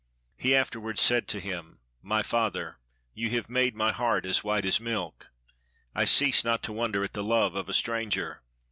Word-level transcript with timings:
He 0.35 0.55
afterwards 0.55 0.99
said 0.99 1.27
to 1.27 1.39
him, 1.39 1.77
"My 2.01 2.23
father, 2.23 2.79
you 3.13 3.29
have 3.35 3.51
made 3.51 3.75
my 3.75 3.91
heart 3.91 4.25
as 4.25 4.43
white 4.43 4.65
as 4.65 4.79
milk. 4.79 5.29
I 5.93 6.05
cease 6.05 6.43
not 6.43 6.63
to 6.63 6.73
wonder 6.73 7.03
at 7.03 7.13
the 7.13 7.23
love 7.23 7.53
of 7.53 7.69
a 7.69 7.73
stranger. 7.73 8.41